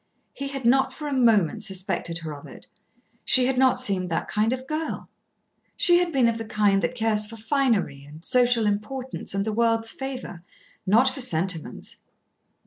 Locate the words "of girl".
4.51-5.07